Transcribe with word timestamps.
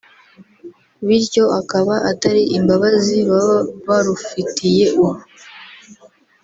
bityo 1.05 1.43
akaba 1.59 1.95
atari 2.11 2.43
imbabazi 2.57 3.17
baba 3.29 3.59
barufitiye 3.87 4.85
ubu 5.01 5.11